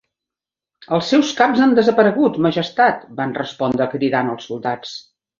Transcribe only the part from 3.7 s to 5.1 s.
cridant els soldats.